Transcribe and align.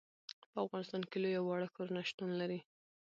په 0.51 0.57
افغانستان 0.65 1.01
کې 1.09 1.17
لوی 1.23 1.33
او 1.39 1.45
واړه 1.47 1.67
ښارونه 1.73 2.01
شتون 2.09 2.29
لري. 2.41 2.59